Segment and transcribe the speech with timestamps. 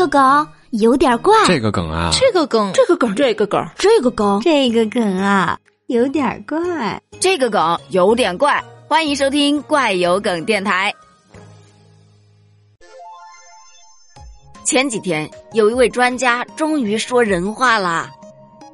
[0.00, 8.64] 个梗有点怪，这个梗啊，这个梗，这个梗，这个梗，这个梗，这个梗啊，有点怪，这个梗有点怪。
[8.88, 10.94] 欢迎收听怪有梗电台。
[14.64, 18.10] 前几天，有一位专家终于说人话啦，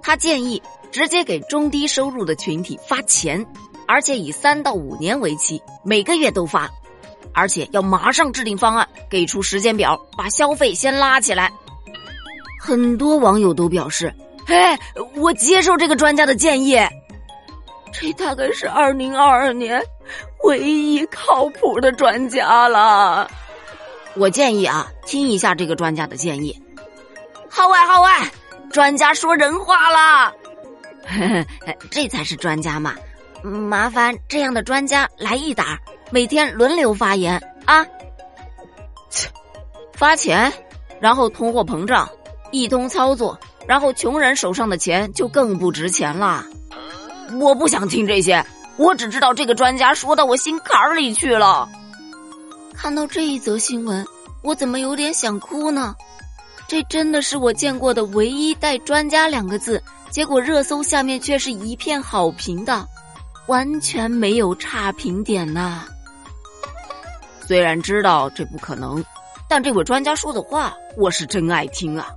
[0.03, 0.63] 他建议
[0.93, 3.45] 直接给中低收入的群体发钱，
[3.89, 6.71] 而且以三到五年为期，每个月都发，
[7.33, 11.53] 而且要马上制定方案，给出时间表，把消费先拉起来。
[12.61, 14.13] 很多网友都表示
[14.47, 14.55] ：“嘿，
[15.15, 16.79] 我接受这个专家的建议。”
[17.93, 19.81] 这大概是二零二二年
[20.45, 23.31] 唯一靠谱的专家了。
[24.17, 26.63] 我建议啊，听一下这个专家的建议。
[27.49, 28.31] 号外号外，
[28.71, 30.35] 专家说人话了，
[31.91, 32.95] 这才是专家嘛！
[33.43, 35.79] 麻烦这样的专家来一打，
[36.11, 37.85] 每天轮流发言啊。
[39.11, 39.29] 切，
[39.95, 40.53] 发钱，
[41.01, 42.09] 然后通货膨胀，
[42.51, 46.45] 一通操作，然后穷人手上的钱就更不值钱了。
[47.41, 48.45] 我不想听这些，
[48.77, 51.69] 我只知道这个专家说到我心坎儿里去了。
[52.75, 54.07] 看到这一则新闻，
[54.43, 55.95] 我怎么有点想哭呢？
[56.69, 62.87] 这真的是我见过的唯一带“专家”两个字，结果热搜下面却是一片好评的，
[63.47, 65.85] 完全没有差评点呐。
[67.47, 69.05] 虽然知道这不可能，
[69.49, 72.13] 但这位专家说的话我是真爱听啊！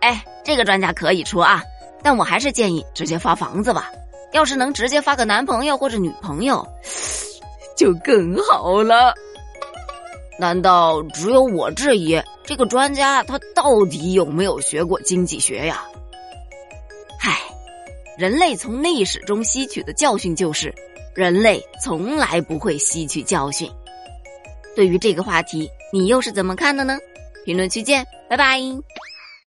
[0.00, 1.62] 哎，这个专家可以出啊，
[2.02, 3.90] 但我还是建议直接发房子吧。
[4.32, 6.64] 要是能直接发个男朋友或者女朋友，
[7.76, 9.12] 就更好了。
[10.38, 15.84] 难道只有我质疑这个专家他到底有没有学过经济学呀？
[17.20, 17.36] 唉，
[18.16, 20.72] 人类从历史中吸取的教训就是，
[21.14, 23.68] 人类从来不会吸取教训。
[24.80, 26.96] 对于这个话题，你又是怎么看的呢？
[27.44, 28.58] 评论区见，拜拜。